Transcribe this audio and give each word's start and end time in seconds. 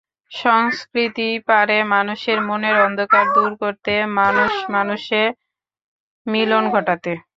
সংস্কৃতিই 0.31 1.37
পারে 1.49 1.77
মানুষের 1.93 2.37
মনের 2.47 2.75
অন্ধকার 2.85 3.25
দূর 3.35 3.51
করতে, 3.61 3.93
মানুষে 4.11 4.39
মানুষে 4.75 5.21
মিলন 6.25 6.63
ঘটাতে। 6.73 7.11